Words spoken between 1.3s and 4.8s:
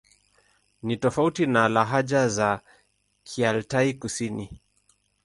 na lahaja za Kialtai-Kusini.